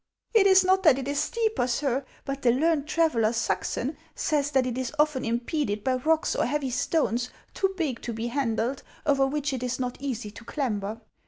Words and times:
"It 0.33 0.47
is 0.47 0.63
not 0.63 0.81
that 0.81 0.97
it 0.97 1.07
is 1.07 1.19
steeper, 1.19 1.67
sir, 1.67 2.03
but 2.25 2.41
the 2.41 2.49
learned 2.49 2.87
trav 2.87 3.13
eller, 3.13 3.29
Suckson, 3.31 3.95
says 4.15 4.49
that 4.49 4.65
it 4.65 4.75
is 4.75 4.91
often 4.97 5.23
impeded 5.23 5.83
by 5.83 5.93
rocks 5.97 6.35
or 6.35 6.47
heavy 6.47 6.71
stones 6.71 7.29
too 7.53 7.75
big 7.77 8.01
to 8.01 8.11
be 8.11 8.25
handled, 8.29 8.81
over 9.05 9.27
which 9.27 9.53
it 9.53 9.61
is 9.61 9.79
not 9.79 10.01
easy 10.01 10.31
to 10.31 10.43
clamber. 10.43 11.01